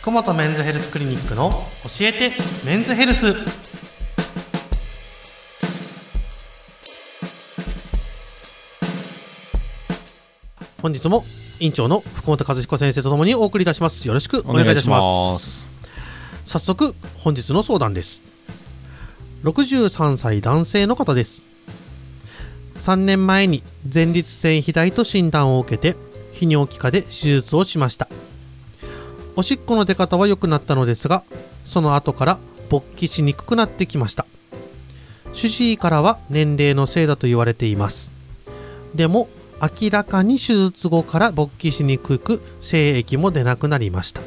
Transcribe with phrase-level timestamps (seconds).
[0.00, 2.32] 福本メンズヘルスクリニックの教えて
[2.64, 3.34] メンズヘルス。
[10.80, 11.24] 本日も
[11.58, 14.06] 院長の福本和彦先生とともにお送りいたします。
[14.06, 15.02] よろしくお願いいたしま
[15.36, 15.72] す。
[16.44, 18.22] 早速本日の相談です。
[19.42, 21.44] 63歳男性の方です。
[22.76, 25.96] 3年前に前立腺肥大と診断を受けて
[26.34, 28.08] 泌尿器科で手術をしました
[29.38, 31.22] おしっこの出方は良くなったのですが
[31.64, 32.38] その後から
[32.68, 34.26] 勃起しにくくなってきました。
[35.32, 38.10] 主治医からは年齢のせいだと言われています。
[38.96, 39.28] でも
[39.62, 44.22] 明らかに手術後から勃起しにくく精液も出なくなりました。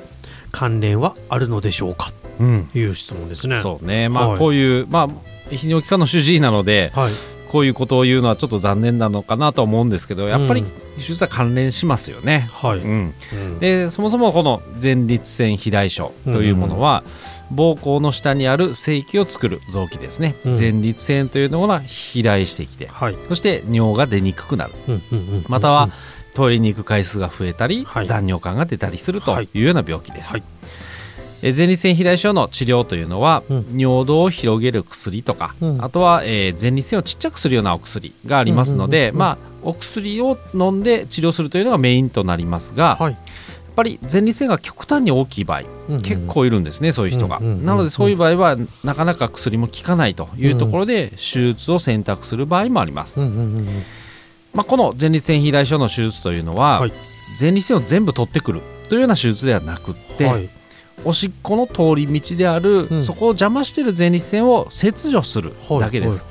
[0.50, 2.14] 関連はあるのでしょうか？
[2.40, 3.60] うん、という質問ですね。
[3.60, 4.08] そうね。
[4.08, 4.40] まあ、はい。
[4.40, 5.08] こういうまあ
[5.54, 7.12] 泌尿器科の主治医なのではい
[7.52, 12.50] こういうことを言うのはちょっと残念なのかなと思うんですけどやっぱりうん手術は関連しますよね。
[12.52, 13.60] はい、うん、うん。
[13.60, 17.04] でそもそもこの前立腺肥大症というものは、
[17.54, 20.60] 膀胱の下にある精液を作る臓器ですね、うん。
[20.60, 24.72] 前立腺というのが肥大してきてはい、そして尿が出にくくなる。
[24.88, 25.46] うんうんうん。
[25.48, 25.90] または
[26.34, 28.06] トイレに行く回数が増えたり、はい。
[28.06, 29.50] 残尿感が出たりするとはい。
[29.54, 30.44] いうような病気です、はい
[31.44, 33.66] え前立腺肥大症の治療というのは、うん。
[33.76, 35.84] 尿道を広げる薬とか、うん。
[35.84, 43.22] あとは、えー前立腺をちっちゃくするようなお薬がありますので、まあ、お薬を飲んで治療するというのがメインとなりますが、はい、やっ
[43.76, 47.66] ぱり前立腺が極端に大きい場合、うんうん結構いるんですねそういう人が、うんうんうんうん。
[47.66, 53.66] なのでそういう場合はなかなか薬も効かないというところで手術を選択する場合もあります、うんうんうんうん。
[54.54, 56.94] まあ、この前立腺肥大症の手術というのは、はい。
[57.40, 60.50] 前立腺を全部取ってくるというような手術ではなくって、はい
[61.04, 63.04] おしっこの通り道である、うん。
[63.04, 66.26] そこを邪魔している前立腺を切除するはいだけです、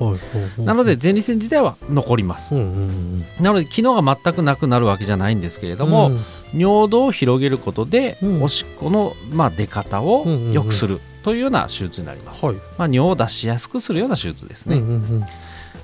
[0.59, 6.21] なので前立腺自体は残ります、なので機能が全くなくなるわけじゃないんですけれども、うん。
[6.53, 8.43] 尿道を広げることで、うん。
[8.43, 12.57] おしっこの、まあ、出方を良くするというような手術になります、はい。
[12.77, 14.83] まあ、尿を出しやすくするような手術ですね、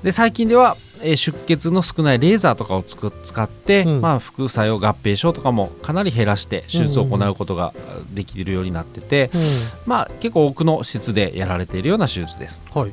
[0.03, 4.01] で最近では、えー出血の少ないレーザーとかをつく使って、うん。
[4.01, 7.75] まあ、副作用合併症とかもかなり減らして手術を行うことが
[8.13, 9.31] できるようになってて、
[9.85, 12.61] まあ、結構多くの施設でやられているような手術です。
[12.75, 12.93] はい。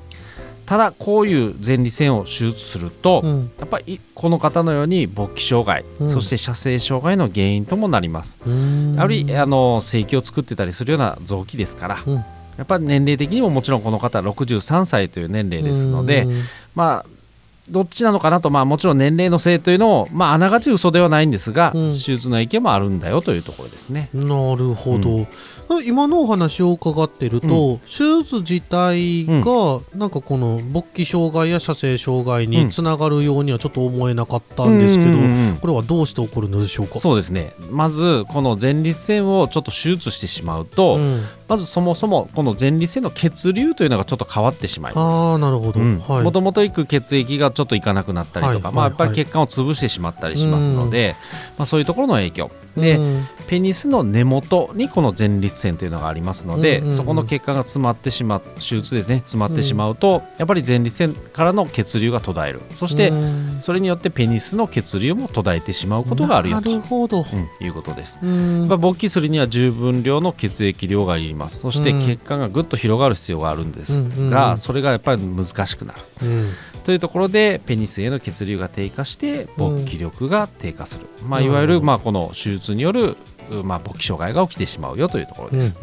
[0.65, 3.51] ただこういう前立腺を手術すると、うん。
[3.59, 6.09] やっぱりこの方のように勃起障害、うん。
[6.09, 8.37] そして射精障害の原因ともなります。
[8.45, 8.93] うん。
[8.95, 12.13] やはりあの精液を作ってたりするような臓器ですから、うん。
[12.15, 12.25] や
[12.63, 16.43] っぱり年齢的にももちろんこの方は63歳という年齢ですので、うん
[16.75, 17.09] まあ
[17.69, 21.89] どっちなのかなと、まあ、もちろん年齢のせいというのも、まあ、あながち嘘ではないんですが、うん。
[21.91, 24.09] 手術の影響もあるんだよというところですね。
[24.13, 25.25] なるほど、
[25.85, 36.99] 今のお話を伺ってると、手術自体がなんかこの勃起障害や射精障害につながるようにはちょっと思えなかったんですけど、うんうんうんこれはどうして起こるのでしょうか？
[36.99, 37.53] そうですね。
[37.71, 45.13] まずこの前立腺をちょっと手術してしまうと、んまずそもそもこの前立腺の血流というのがちょっと変わってしまいます。
[45.13, 46.23] ああなるほど、はい。
[46.23, 48.75] もともと行く血液がちょっと行かなくなったりとか、はい。
[48.75, 49.25] まあ、やっぱりはい。
[49.25, 51.15] 血管を潰してしまったりしますので、
[51.57, 53.27] まあ、そういうところの影響で、うん。
[53.47, 56.97] ペニスの根元にこの前立腺というのがありますので、うんうんうん。
[56.97, 62.61] そこの血管が詰まってしまう手術ですね詰まってしまうと、やっぱり前立腺からの血流が途絶える。
[62.75, 63.59] そして、うん。
[63.61, 68.17] それによってペニスの血流も途絶えてしまうことがあるよと、なるほど、うんいうことです。
[68.21, 68.59] うん。
[68.61, 71.59] やっぱ勃起するには十分量の血液量がいります。
[71.59, 72.01] そしてうん。
[72.01, 74.57] 血管がぐっと広がる必要があるんですうんうんが、うん。
[74.57, 75.99] それがやっぱり難しくなる。
[76.23, 76.49] うん。
[76.83, 83.17] というところでペニスへの血流が低下して勃起力が低下する、まあ、いわゆるまあこの手術による
[83.63, 85.75] まあ勃起障害が起きてしまうよというところうんです、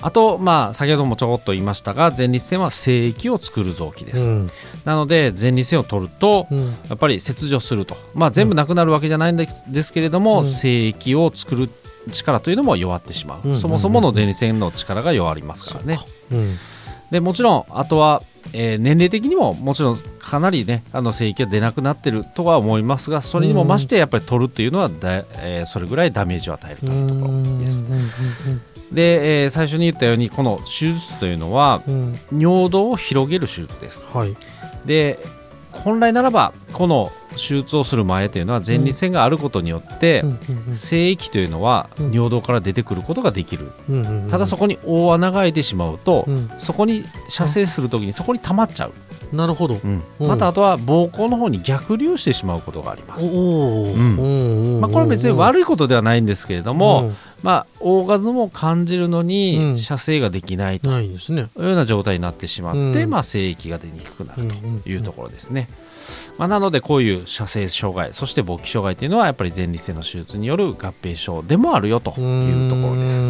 [0.00, 4.46] あとまあ先ほどもちょこっと言いましたが前立腺は精液を作る臓器です、うん。
[4.84, 6.66] なので前立腺を取るとうん。
[6.88, 9.46] やっぱり切除すると、まあ、全部なくなるわけじゃないんで
[9.82, 10.46] すけれども、うん。
[10.46, 11.68] 精液を作る
[12.10, 15.98] 力というのも弱ってしまう、うんそもそもの前立腺の力が弱りますからね。
[16.32, 16.56] うん。
[17.10, 18.22] でもちろんあとは、
[18.52, 19.98] えー年齢的にももちろん
[20.34, 27.84] かなりねあの精液が出なくなってるとは思いますがそれにも増してやっぱり取るっていうのはだ、えーそれぐらいダメージを与えるというところです。
[28.92, 32.18] で、えー最初に言ったようにこの手術というのはうん。
[32.32, 34.04] うん尿道を広げる手術です。
[34.12, 34.36] はい。
[34.84, 35.20] で
[35.70, 40.24] 本来ならばこの手術をする前というのは前立腺があることによって、
[40.72, 42.12] 精液というのはうん。
[42.12, 43.70] 尿道から出てくることができる、
[44.30, 46.50] ただそこに大穴が開いてしまうと、うん。
[46.58, 48.92] そこに射精するときにそこに溜まっちゃう、
[49.34, 49.78] なるほど。
[50.18, 53.24] またあとは膀胱の方に逆流してしまうことがあります、
[54.80, 59.78] まあ、これは別に悪いことではないんですけれども、まあ、オーガズムを感じるのうにん。
[59.78, 61.08] 射精ができないとない
[61.56, 63.10] うような状態になってしまって、うん。
[63.10, 65.68] まあ、精液が出にくくなるうんというところですね。
[66.38, 73.22] まあ、なのでこういう射精障害そして勃起障害というのはやっぱり前立腺の手術による合併症でもあるよというところです。
[73.22, 73.26] す。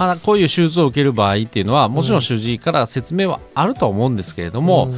[0.00, 4.94] まあ、こういう手術を受ける場合っていうのはもちろん主治医から説明はあると思うんですけれども、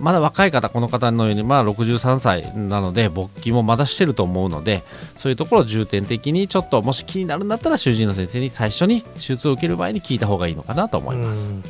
[0.00, 4.82] まだ若い方この方のように、まあ、63歳なので勃起もまだしてると思うので
[5.16, 11.50] そういうところを重点的にちょっともし気になるんだったら主治医の先生に最初に手術を受ける場合に聞いた方がいいのかなと思います。
[11.50, 11.62] うん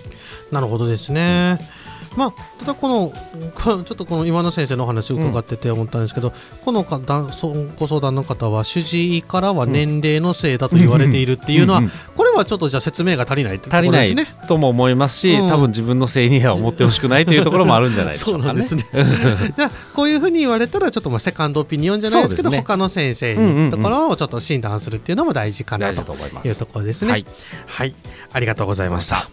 [0.52, 1.58] なるほどですね。
[2.16, 3.12] まあ、ただこの
[3.56, 6.32] こちょっとこの今の先生のお話を伺ってて思ったんですけど、
[6.64, 14.14] この方そご相談の方は主治医からは年齢のせいだと言われているっていうのは、うんうんこれはちょっとじゃあ説明が足りないってとこ足りない。
[14.48, 18.52] とも思いますし、うん多分自分のせいには思ってほしくないというところもあるんじゃないでしそょうかね。
[18.52, 18.86] うなんですね。
[19.56, 26.14] じゃあこういうふうに言われたらちょっとまあセカンドオピニオンじゃないですけどすね他の先生のところをちょっと診断するっていうのも大事かなと。
[26.44, 27.10] いうところですね。
[27.10, 27.26] はい、
[27.66, 27.94] はい、
[28.32, 29.28] ありがとうございました。